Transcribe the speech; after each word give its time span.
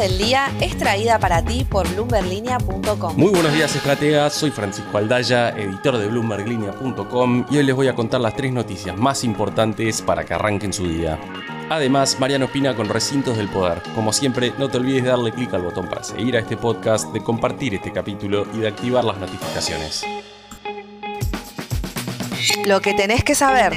del 0.00 0.18
día 0.18 0.50
es 0.60 0.76
traída 0.76 1.18
para 1.18 1.44
ti 1.44 1.64
por 1.68 1.88
bloomberlinia.com. 1.88 3.16
Muy 3.16 3.30
buenos 3.30 3.52
días, 3.52 3.74
estrategas. 3.74 4.32
Soy 4.32 4.50
Francisco 4.50 4.98
Aldaya, 4.98 5.50
editor 5.50 5.98
de 5.98 6.06
bloomberlinia.com 6.06 7.46
y 7.50 7.56
hoy 7.56 7.64
les 7.64 7.74
voy 7.74 7.88
a 7.88 7.94
contar 7.94 8.20
las 8.20 8.34
tres 8.34 8.52
noticias 8.52 8.96
más 8.96 9.24
importantes 9.24 10.02
para 10.02 10.24
que 10.24 10.34
arranquen 10.34 10.72
su 10.72 10.86
día. 10.86 11.18
Además, 11.70 12.18
Mariano 12.18 12.46
opina 12.46 12.74
con 12.74 12.88
Recintos 12.88 13.36
del 13.36 13.48
Poder. 13.48 13.82
Como 13.94 14.12
siempre, 14.12 14.52
no 14.58 14.68
te 14.68 14.78
olvides 14.78 15.02
de 15.02 15.10
darle 15.10 15.32
clic 15.32 15.52
al 15.52 15.62
botón 15.62 15.88
para 15.88 16.02
seguir 16.02 16.36
a 16.36 16.40
este 16.40 16.56
podcast, 16.56 17.12
de 17.12 17.22
compartir 17.22 17.74
este 17.74 17.92
capítulo 17.92 18.46
y 18.54 18.58
de 18.58 18.68
activar 18.68 19.04
las 19.04 19.18
notificaciones. 19.18 20.04
Lo 22.68 22.82
que 22.82 22.92
tenés 22.92 23.24
que 23.24 23.34
saber. 23.34 23.72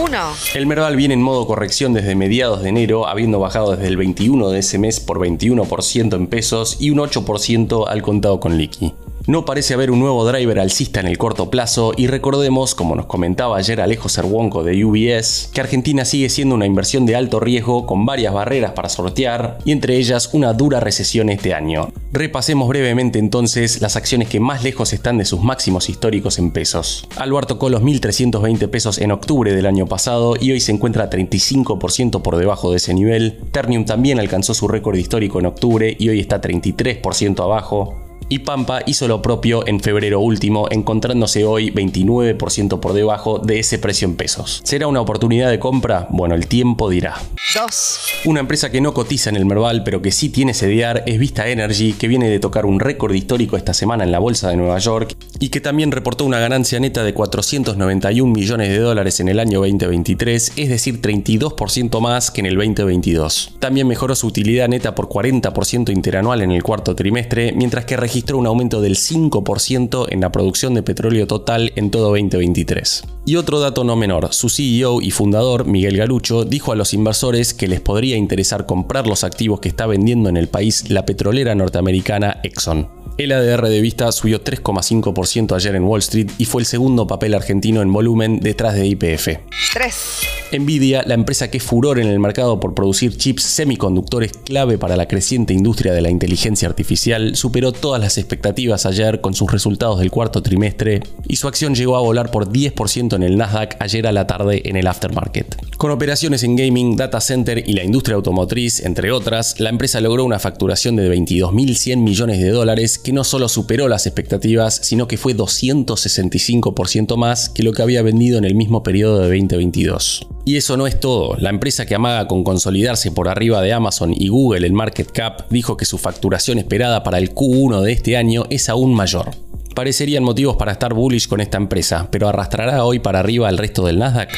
1. 0.00 0.18
El 0.54 0.66
Merval 0.66 0.94
viene 0.94 1.14
en 1.14 1.20
modo 1.20 1.48
corrección 1.48 1.92
desde 1.94 2.14
mediados 2.14 2.62
de 2.62 2.68
enero, 2.68 3.08
habiendo 3.08 3.40
bajado 3.40 3.72
desde 3.72 3.88
el 3.88 3.96
21 3.96 4.50
de 4.50 4.60
ese 4.60 4.78
mes 4.78 5.00
por 5.00 5.18
21% 5.18 6.14
en 6.14 6.28
pesos 6.28 6.76
y 6.78 6.90
un 6.90 6.98
8% 6.98 7.88
al 7.88 8.02
contado 8.02 8.38
con 8.38 8.56
liqui. 8.56 8.94
No 9.28 9.44
parece 9.44 9.74
haber 9.74 9.90
un 9.90 10.00
nuevo 10.00 10.24
driver 10.24 10.58
alcista 10.58 11.00
en 11.00 11.06
el 11.06 11.18
corto 11.18 11.50
plazo 11.50 11.92
y 11.94 12.06
recordemos, 12.06 12.74
como 12.74 12.96
nos 12.96 13.04
comentaba 13.04 13.58
ayer 13.58 13.78
Alejo 13.78 14.08
Cerwonco 14.08 14.64
de 14.64 14.82
UBS, 14.82 15.50
que 15.52 15.60
Argentina 15.60 16.06
sigue 16.06 16.30
siendo 16.30 16.54
una 16.54 16.64
inversión 16.64 17.04
de 17.04 17.14
alto 17.14 17.38
riesgo 17.38 17.84
con 17.84 18.06
varias 18.06 18.32
barreras 18.32 18.72
para 18.72 18.88
sortear 18.88 19.58
y 19.66 19.72
entre 19.72 19.98
ellas 19.98 20.30
una 20.32 20.54
dura 20.54 20.80
recesión 20.80 21.28
este 21.28 21.52
año. 21.52 21.92
Repasemos 22.10 22.68
brevemente 22.68 23.18
entonces 23.18 23.82
las 23.82 23.96
acciones 23.96 24.30
que 24.30 24.40
más 24.40 24.64
lejos 24.64 24.94
están 24.94 25.18
de 25.18 25.26
sus 25.26 25.42
máximos 25.42 25.90
históricos 25.90 26.38
en 26.38 26.50
pesos. 26.50 27.06
Alvar 27.18 27.44
tocó 27.44 27.68
los 27.68 27.82
1.320 27.82 28.66
pesos 28.70 28.96
en 28.96 29.12
octubre 29.12 29.54
del 29.54 29.66
año 29.66 29.84
pasado 29.84 30.36
y 30.40 30.52
hoy 30.52 30.60
se 30.60 30.72
encuentra 30.72 31.10
35% 31.10 32.22
por 32.22 32.38
debajo 32.38 32.70
de 32.70 32.78
ese 32.78 32.94
nivel. 32.94 33.40
Ternium 33.52 33.84
también 33.84 34.20
alcanzó 34.20 34.54
su 34.54 34.68
récord 34.68 34.96
histórico 34.96 35.38
en 35.38 35.44
octubre 35.44 35.94
y 36.00 36.08
hoy 36.08 36.18
está 36.18 36.40
33% 36.40 37.44
abajo 37.44 38.07
y 38.28 38.40
Pampa 38.40 38.82
hizo 38.86 39.08
lo 39.08 39.22
propio 39.22 39.66
en 39.66 39.80
febrero 39.80 40.20
último, 40.20 40.68
encontrándose 40.70 41.44
hoy 41.44 41.70
29% 41.70 42.80
por 42.80 42.92
debajo 42.92 43.38
de 43.38 43.60
ese 43.60 43.78
precio 43.78 44.06
en 44.06 44.16
pesos. 44.16 44.60
¿Será 44.64 44.86
una 44.86 45.00
oportunidad 45.00 45.50
de 45.50 45.58
compra? 45.58 46.06
Bueno, 46.10 46.34
el 46.34 46.46
tiempo 46.46 46.90
dirá. 46.90 47.16
2. 47.54 48.00
Una 48.26 48.40
empresa 48.40 48.70
que 48.70 48.80
no 48.80 48.92
cotiza 48.92 49.30
en 49.30 49.36
el 49.36 49.46
Merval, 49.46 49.84
pero 49.84 50.02
que 50.02 50.12
sí 50.12 50.28
tiene 50.28 50.52
CDR, 50.52 51.02
es 51.06 51.18
Vista 51.18 51.48
Energy, 51.48 51.94
que 51.94 52.08
viene 52.08 52.28
de 52.28 52.40
tocar 52.40 52.66
un 52.66 52.80
récord 52.80 53.14
histórico 53.14 53.56
esta 53.56 53.74
semana 53.74 54.04
en 54.04 54.12
la 54.12 54.18
bolsa 54.18 54.50
de 54.50 54.56
Nueva 54.56 54.78
York 54.78 55.16
y 55.40 55.48
que 55.48 55.60
también 55.60 55.92
reportó 55.92 56.24
una 56.24 56.40
ganancia 56.40 56.80
neta 56.80 57.04
de 57.04 57.14
491 57.14 58.32
millones 58.32 58.68
de 58.68 58.78
dólares 58.78 59.20
en 59.20 59.28
el 59.28 59.40
año 59.40 59.60
2023, 59.60 60.52
es 60.56 60.68
decir, 60.68 61.00
32% 61.00 62.00
más 62.00 62.30
que 62.30 62.40
en 62.40 62.46
el 62.46 62.56
2022. 62.56 63.56
También 63.58 63.86
mejoró 63.86 64.14
su 64.14 64.26
utilidad 64.26 64.68
neta 64.68 64.94
por 64.94 65.08
40% 65.08 65.92
interanual 65.92 66.42
en 66.42 66.50
el 66.50 66.62
cuarto 66.62 66.94
trimestre, 66.94 67.52
mientras 67.52 67.84
que 67.84 67.96
registró 67.96 68.17
registró 68.18 68.38
un 68.38 68.48
aumento 68.48 68.80
del 68.80 68.96
5% 68.96 70.06
en 70.10 70.20
la 70.20 70.32
producción 70.32 70.74
de 70.74 70.82
petróleo 70.82 71.28
total 71.28 71.72
en 71.76 71.92
todo 71.92 72.08
2023. 72.08 73.04
Y 73.26 73.36
otro 73.36 73.60
dato 73.60 73.84
no 73.84 73.94
menor, 73.94 74.34
su 74.34 74.48
CEO 74.48 75.00
y 75.00 75.12
fundador, 75.12 75.66
Miguel 75.66 75.96
Galucho, 75.96 76.44
dijo 76.44 76.72
a 76.72 76.74
los 76.74 76.94
inversores 76.94 77.54
que 77.54 77.68
les 77.68 77.80
podría 77.80 78.16
interesar 78.16 78.66
comprar 78.66 79.06
los 79.06 79.22
activos 79.22 79.60
que 79.60 79.68
está 79.68 79.86
vendiendo 79.86 80.28
en 80.28 80.36
el 80.36 80.48
país 80.48 80.90
la 80.90 81.06
petrolera 81.06 81.54
norteamericana 81.54 82.40
Exxon. 82.42 82.88
El 83.18 83.30
ADR 83.30 83.68
de 83.68 83.80
vista 83.80 84.10
subió 84.10 84.42
3,5% 84.42 85.54
ayer 85.54 85.76
en 85.76 85.84
Wall 85.84 86.00
Street 86.00 86.32
y 86.38 86.46
fue 86.46 86.62
el 86.62 86.66
segundo 86.66 87.06
papel 87.06 87.34
argentino 87.34 87.82
en 87.82 87.92
volumen 87.92 88.40
detrás 88.40 88.74
de 88.74 88.84
IPF. 88.84 89.28
3. 89.74 90.37
Nvidia, 90.52 91.02
la 91.06 91.14
empresa 91.14 91.50
que 91.50 91.58
es 91.58 91.62
furor 91.62 91.98
en 91.98 92.08
el 92.08 92.18
mercado 92.18 92.58
por 92.58 92.74
producir 92.74 93.16
chips 93.16 93.42
semiconductores 93.42 94.32
clave 94.32 94.78
para 94.78 94.96
la 94.96 95.06
creciente 95.06 95.52
industria 95.52 95.92
de 95.92 96.00
la 96.00 96.10
inteligencia 96.10 96.68
artificial, 96.68 97.36
superó 97.36 97.72
todas 97.72 98.00
las 98.00 98.16
expectativas 98.16 98.86
ayer 98.86 99.20
con 99.20 99.34
sus 99.34 99.52
resultados 99.52 99.98
del 99.98 100.10
cuarto 100.10 100.42
trimestre 100.42 101.02
y 101.26 101.36
su 101.36 101.48
acción 101.48 101.74
llegó 101.74 101.96
a 101.96 102.00
volar 102.00 102.30
por 102.30 102.50
10% 102.50 103.14
en 103.14 103.22
el 103.22 103.36
Nasdaq 103.36 103.76
ayer 103.80 104.06
a 104.06 104.12
la 104.12 104.26
tarde 104.26 104.62
en 104.64 104.76
el 104.76 104.86
aftermarket. 104.86 105.67
Con 105.78 105.92
operaciones 105.92 106.42
en 106.42 106.56
gaming, 106.56 106.96
data 106.96 107.20
center 107.20 107.62
y 107.64 107.72
la 107.72 107.84
industria 107.84 108.16
automotriz, 108.16 108.80
entre 108.80 109.12
otras, 109.12 109.60
la 109.60 109.70
empresa 109.70 110.00
logró 110.00 110.24
una 110.24 110.40
facturación 110.40 110.96
de 110.96 111.08
22.100 111.08 111.98
millones 111.98 112.40
de 112.40 112.50
dólares 112.50 112.98
que 112.98 113.12
no 113.12 113.22
solo 113.22 113.48
superó 113.48 113.86
las 113.86 114.04
expectativas, 114.04 114.74
sino 114.82 115.06
que 115.06 115.16
fue 115.16 115.36
265% 115.36 117.16
más 117.16 117.48
que 117.48 117.62
lo 117.62 117.70
que 117.70 117.82
había 117.82 118.02
vendido 118.02 118.38
en 118.38 118.44
el 118.44 118.56
mismo 118.56 118.82
periodo 118.82 119.20
de 119.20 119.28
2022. 119.28 120.26
Y 120.44 120.56
eso 120.56 120.76
no 120.76 120.88
es 120.88 120.98
todo. 120.98 121.36
La 121.36 121.50
empresa 121.50 121.86
que 121.86 121.94
amaga 121.94 122.26
con 122.26 122.42
consolidarse 122.42 123.12
por 123.12 123.28
arriba 123.28 123.62
de 123.62 123.72
Amazon 123.72 124.12
y 124.12 124.26
Google 124.26 124.66
en 124.66 124.74
market 124.74 125.12
cap 125.12 125.48
dijo 125.48 125.76
que 125.76 125.84
su 125.84 125.96
facturación 125.96 126.58
esperada 126.58 127.04
para 127.04 127.18
el 127.18 127.32
Q1 127.32 127.82
de 127.82 127.92
este 127.92 128.16
año 128.16 128.46
es 128.50 128.68
aún 128.68 128.94
mayor. 128.94 129.30
Parecerían 129.76 130.24
motivos 130.24 130.56
para 130.56 130.72
estar 130.72 130.92
bullish 130.92 131.28
con 131.28 131.40
esta 131.40 131.56
empresa, 131.56 132.08
pero 132.10 132.28
¿arrastrará 132.28 132.84
hoy 132.84 132.98
para 132.98 133.20
arriba 133.20 133.46
al 133.46 133.58
resto 133.58 133.86
del 133.86 134.00
Nasdaq? 134.00 134.30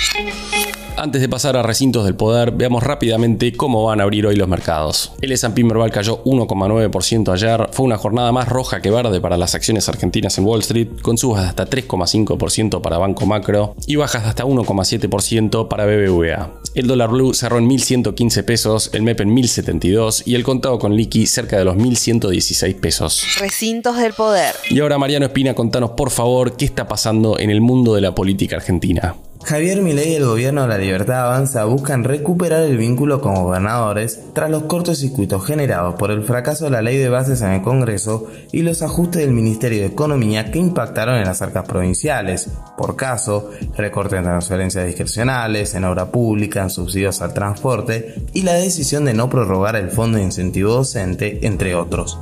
Antes 1.03 1.23
de 1.23 1.31
pasar 1.31 1.57
a 1.57 1.63
recintos 1.63 2.05
del 2.05 2.15
poder, 2.15 2.51
veamos 2.51 2.83
rápidamente 2.83 3.55
cómo 3.55 3.87
van 3.87 4.01
a 4.01 4.03
abrir 4.03 4.27
hoy 4.27 4.37
los 4.37 4.47
mercados. 4.47 5.13
El 5.23 5.33
S&P 5.33 5.65
Merval 5.65 5.91
cayó 5.91 6.23
1,9% 6.25 7.33
ayer, 7.33 7.71
fue 7.73 7.87
una 7.87 7.97
jornada 7.97 8.33
más 8.33 8.51
roja 8.51 8.83
que 8.83 8.91
verde 8.91 9.19
para 9.19 9.39
las 9.39 9.55
acciones 9.55 9.89
argentinas 9.89 10.37
en 10.37 10.45
Wall 10.45 10.61
Street, 10.61 10.89
con 11.01 11.17
subas 11.17 11.45
de 11.45 11.49
hasta 11.49 11.71
3,5% 11.71 12.83
para 12.83 12.99
Banco 12.99 13.25
Macro 13.25 13.77
y 13.87 13.97
bajas 13.97 14.25
de 14.25 14.29
hasta 14.29 14.45
1,7% 14.45 15.69
para 15.69 15.87
BBVA. 15.87 16.51
El 16.75 16.87
dólar 16.87 17.09
blue 17.09 17.33
cerró 17.33 17.57
en 17.57 17.71
1.115 17.71 18.45
pesos, 18.45 18.91
el 18.93 19.01
MEP 19.01 19.23
en 19.23 19.35
1.072 19.35 20.25
y 20.27 20.35
el 20.35 20.43
contado 20.43 20.79
con 20.79 20.95
liqui 20.95 21.25
cerca 21.25 21.57
de 21.57 21.65
los 21.65 21.77
1.116 21.77 22.79
pesos. 22.79 23.25
Recintos 23.39 23.97
del 23.97 24.13
poder. 24.13 24.55
Y 24.69 24.81
ahora 24.81 24.99
Mariano 24.99 25.25
Espina, 25.25 25.55
contanos 25.55 25.93
por 25.93 26.11
favor 26.11 26.59
qué 26.59 26.67
está 26.67 26.87
pasando 26.87 27.39
en 27.39 27.49
el 27.49 27.63
mundo 27.63 27.95
de 27.95 28.03
la 28.03 28.15
política 28.15 28.57
argentina. 28.57 29.15
Javier 29.43 29.81
Milei 29.81 30.13
y 30.13 30.15
el 30.17 30.27
gobierno 30.27 30.63
de 30.63 30.69
la 30.69 30.79
Libertad 30.79 31.25
Avanza 31.25 31.65
buscan 31.65 32.05
recuperar 32.05 32.63
el 32.63 32.77
vínculo 32.77 33.21
con 33.21 33.35
gobernadores 33.35 34.21
tras 34.35 34.51
los 34.51 34.65
cortocircuitos 34.65 35.45
generados 35.45 35.95
por 35.95 36.11
el 36.11 36.23
fracaso 36.23 36.67
de 36.67 36.71
la 36.71 36.83
ley 36.83 36.99
de 36.99 37.09
bases 37.09 37.41
en 37.41 37.53
el 37.53 37.63
Congreso 37.63 38.29
y 38.53 38.63
los 38.63 38.83
ajustes 38.83 39.23
del 39.23 39.33
Ministerio 39.33 39.81
de 39.81 39.87
Economía 39.87 40.53
que 40.53 40.59
impactaron 40.59 41.17
en 41.17 41.25
las 41.25 41.43
arcas 41.43 41.67
provinciales. 41.67 42.51
Por 42.77 42.97
caso, 42.97 43.51
recorte 43.77 44.17
en 44.17 44.25
transferencias 44.25 44.87
discrecionales, 44.87 45.75
en 45.75 45.85
obra 45.85 46.13
pública, 46.13 46.63
en 46.63 46.71
subsidios 46.71 47.23
al 47.23 47.35
transporte 47.35 48.23
y 48.35 48.43
la 48.43 48.55
decisión 48.55 49.05
de 49.07 49.15
no 49.15 49.31
prorrogar 49.31 49.75
el 49.75 49.91
Fondo 49.91 50.19
de 50.19 50.25
Incentivo 50.25 50.75
Docente, 50.75 51.47
entre 51.47 51.75
otros. 51.75 52.19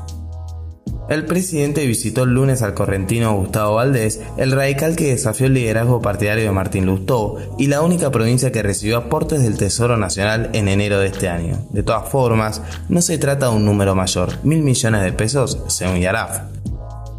El 1.09 1.25
presidente 1.25 1.87
visitó 1.87 2.25
el 2.25 2.35
lunes 2.35 2.61
al 2.61 2.75
correntino 2.75 3.35
Gustavo 3.35 3.77
Valdés, 3.77 4.21
el 4.37 4.53
radical 4.53 4.95
que 4.95 5.09
desafió 5.09 5.47
el 5.47 5.55
liderazgo 5.55 6.03
partidario 6.03 6.45
de 6.45 6.53
Martín 6.53 6.85
Lustó 6.85 7.37
y 7.59 7.69
la 7.69 7.81
única 7.81 8.11
provincia 8.11 8.53
que 8.53 8.63
recibió 8.63 8.99
aportes 8.99 9.43
del 9.43 9.57
Tesoro 9.57 9.97
Nacional 9.97 10.51
en 10.53 10.69
enero 10.69 10.99
de 11.01 11.07
este 11.07 11.31
año. 11.31 11.61
De 11.71 11.83
todas 11.83 12.11
formas, 12.11 12.61
no 12.91 13.01
se 13.01 13.17
trata 13.17 13.49
de 13.49 13.57
un 13.57 13.65
número 13.65 13.95
mayor, 13.95 14.35
mil 14.43 14.63
millones 14.63 15.03
de 15.03 15.13
pesos 15.13 15.59
según 15.69 15.99
Yaraf. 15.99 16.41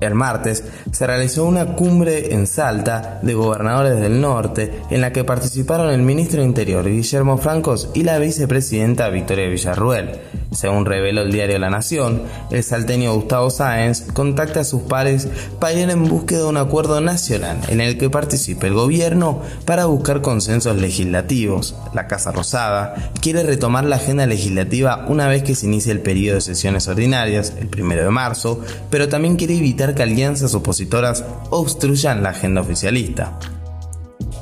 El 0.01 0.16
martes 0.16 0.63
se 0.91 1.07
realizó 1.07 1.45
una 1.45 1.75
cumbre 1.75 2.33
en 2.33 2.47
Salta 2.47 3.19
de 3.21 3.33
gobernadores 3.33 4.00
del 4.00 4.21
norte 4.21 4.71
en 4.89 5.01
la 5.01 5.11
que 5.11 5.25
participaron 5.25 5.89
el 5.89 6.01
ministro 6.01 6.41
Interior 6.41 6.85
Guillermo 6.85 7.38
Francos 7.38 7.89
y 7.94 8.03
la 8.03 8.17
vicepresidenta 8.17 9.09
Victoria 9.09 9.50
Villarruel. 9.50 10.11
Según 10.51 10.85
reveló 10.85 11.21
el 11.21 11.31
diario 11.31 11.59
La 11.59 11.69
Nación, 11.69 12.23
el 12.49 12.63
salteño 12.63 13.13
Gustavo 13.13 13.51
Sáenz 13.51 14.11
contacta 14.13 14.61
a 14.61 14.63
sus 14.63 14.81
pares 14.81 15.27
para 15.59 15.73
ir 15.73 15.89
en 15.89 16.05
búsqueda 16.05 16.39
de 16.39 16.45
un 16.45 16.57
acuerdo 16.57 17.01
nacional 17.01 17.59
en 17.67 17.81
el 17.81 17.97
que 17.97 18.09
participe 18.09 18.67
el 18.67 18.73
gobierno 18.73 19.41
para 19.65 19.85
buscar 19.85 20.21
consensos 20.21 20.75
legislativos. 20.77 21.75
La 21.93 22.07
Casa 22.07 22.31
Rosada 22.31 23.11
quiere 23.21 23.43
retomar 23.43 23.83
la 23.83 23.97
agenda 23.97 24.25
legislativa 24.25 25.06
una 25.07 25.27
vez 25.27 25.44
que 25.44 25.56
se 25.56 25.68
inicie 25.68 25.91
el 25.91 26.01
periodo 26.01 26.35
de 26.35 26.41
sesiones 26.41 26.88
ordinarias, 26.88 27.53
el 27.59 27.68
primero 27.68 28.03
de 28.03 28.09
marzo, 28.09 28.62
pero 28.89 29.07
también 29.07 29.35
quiere 29.35 29.56
evitar 29.56 29.94
que 29.94 30.03
alianzas 30.03 30.56
opositoras 30.56 31.24
obstruyan 31.51 32.24
la 32.24 32.29
agenda 32.29 32.62
oficialista. 32.62 33.38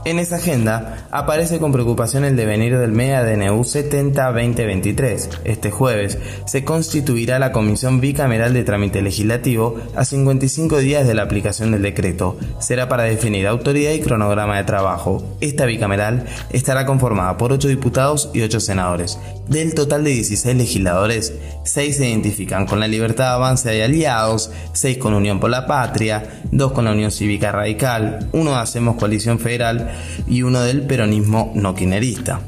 En 0.08 0.20
esa 0.20 0.38
agenda 0.38 1.06
aparece 1.12 1.60
con 1.60 1.74
preocupación 1.74 2.24
el 2.24 2.38
devenir 2.38 2.78
del 2.78 2.94
MEA 2.94 3.26
DNU 3.26 3.60
70-2023. 3.62 5.42
Este 5.44 5.70
jueves 5.70 6.18
se 6.46 6.64
constituirá 6.64 7.40
la 7.40 7.52
Comisión 7.52 8.00
Bicameral 8.00 8.54
de 8.54 8.64
Trámite 8.64 9.02
Legislativo 9.02 9.76
a 9.98 10.06
55 10.06 10.78
días 10.78 11.06
de 11.06 11.14
la 11.14 11.24
aplicación 11.24 11.74
del 11.74 11.82
decreto. 11.82 12.38
Será 12.58 12.88
para 12.88 13.04
definir 13.04 13.48
autoridad 13.48 13.92
y 13.92 14.00
cronograma 14.00 14.56
de 14.56 14.64
trabajo. 14.64 15.22
Esta 15.42 15.66
bicameral 15.66 16.24
estará 16.52 16.86
conformada 16.86 17.36
por 17.36 17.52
8 17.52 17.68
diputados 17.68 18.30
y 18.34 18.44
8 18.44 18.62
senadores. 18.62 19.20
Del 19.50 19.76
total 19.76 20.06
de 20.06 20.12
16 20.12 20.56
legisladores, 20.56 21.34
6 21.64 21.98
se 21.98 22.08
identifican 22.08 22.66
con 22.66 22.80
la 22.80 22.88
Libertad 22.88 23.34
Avance 23.34 23.78
y 23.78 23.82
Aliados, 23.82 24.52
6 24.72 25.00
con 25.00 25.14
Unión 25.14 25.42
por 25.42 25.50
la 25.50 25.68
Patria, 25.68 26.42
2 26.52 26.72
con 26.72 26.86
la 26.86 26.92
Unión 26.92 27.12
Cívica 27.12 27.52
Radical, 27.52 28.30
1 28.32 28.56
Hacemos 28.56 28.98
Coalición 28.98 29.40
Federal 29.40 29.97
y 30.28 30.44
uno 30.44 30.62
del 30.62 30.82
peronismo 30.82 31.52
no 31.56 31.76
quinerista. 31.76 32.42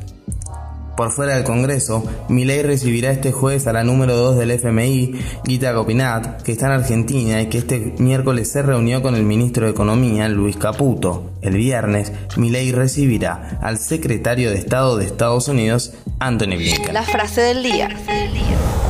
Por 0.99 1.13
fuera 1.13 1.35
del 1.35 1.45
Congreso, 1.45 2.03
Milei 2.27 2.61
recibirá 2.61 3.11
este 3.11 3.31
jueves 3.31 3.67
a 3.67 3.71
la 3.71 3.85
número 3.85 4.17
2 4.17 4.37
del 4.37 4.51
FMI, 4.51 5.13
Gita 5.47 5.73
Copinat, 5.73 6.41
que 6.41 6.51
está 6.51 6.65
en 6.65 6.73
Argentina 6.73 7.41
y 7.41 7.47
que 7.47 7.59
este 7.59 7.93
miércoles 7.99 8.51
se 8.51 8.63
reunió 8.63 9.01
con 9.01 9.15
el 9.15 9.23
ministro 9.23 9.63
de 9.65 9.71
Economía, 9.71 10.27
Luis 10.27 10.57
Caputo. 10.57 11.31
El 11.41 11.55
viernes, 11.55 12.11
Milei 12.35 12.73
recibirá 12.73 13.59
al 13.61 13.77
secretario 13.77 14.49
de 14.49 14.57
Estado 14.57 14.97
de 14.97 15.05
Estados 15.05 15.47
Unidos, 15.47 15.93
Anthony 16.19 16.57
Blinken. 16.57 16.93
La 16.93 17.03
frase 17.03 17.39
del 17.43 17.63
día. 17.63 17.87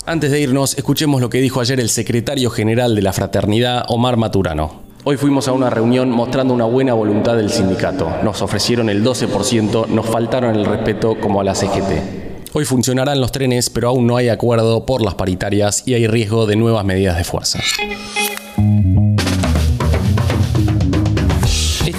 Antes 0.08 0.32
de 0.32 0.42
irnos, 0.42 0.80
escuchemos 0.80 1.22
lo 1.22 1.30
que 1.30 1.42
dijo 1.42 1.62
ayer 1.62 1.80
el 1.80 1.90
secretario 1.90 2.50
general 2.50 2.96
de 2.96 3.04
la 3.04 3.14
fraternidad, 3.14 3.84
Omar 3.88 4.18
Maturano. 4.18 4.89
Hoy 5.06 5.16
fuimos 5.16 5.48
a 5.48 5.54
una 5.54 5.70
reunión 5.70 6.12
mostrando 6.12 6.54
una 6.54 6.66
buena 6.66 6.94
voluntad 6.94 7.38
del 7.38 7.50
sindicato. 7.50 8.12
Nos 8.22 8.42
ofrecieron 8.42 8.90
el 8.90 9.02
12%, 9.02 9.88
nos 9.88 10.06
faltaron 10.06 10.56
el 10.56 10.66
respeto 10.66 11.18
como 11.22 11.40
a 11.40 11.44
la 11.46 11.56
CGT. 11.56 12.52
Hoy 12.52 12.66
funcionarán 12.66 13.22
los 13.22 13.32
trenes, 13.32 13.70
pero 13.70 13.90
aún 13.90 14.08
no 14.08 14.18
hay 14.18 14.28
acuerdo 14.28 14.86
por 14.86 15.02
las 15.02 15.16
paritarias 15.16 15.84
y 15.88 15.94
hay 15.94 16.06
riesgo 16.08 16.46
de 16.48 16.58
nuevas 16.58 16.84
medidas 16.84 17.18
de 17.18 17.24
fuerza. 17.24 17.60